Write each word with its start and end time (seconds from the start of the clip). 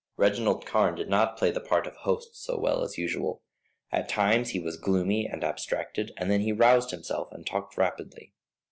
Reginald 0.17 0.65
Carne 0.65 0.95
did 0.95 1.09
not 1.09 1.37
play 1.37 1.51
the 1.51 1.59
part 1.59 1.85
of 1.85 1.95
host 1.97 2.35
so 2.35 2.57
well 2.59 2.81
as 2.81 2.97
usual. 2.97 3.43
At 3.91 4.09
times 4.09 4.49
he 4.49 4.59
was 4.59 4.77
gloomy 4.79 5.27
and 5.27 5.43
abstracted, 5.43 6.11
and 6.17 6.31
then 6.31 6.41
he 6.41 6.51
roused 6.51 6.89
himself 6.89 7.27
and 7.31 7.45
talked 7.45 7.77
rapidly. 7.77 8.33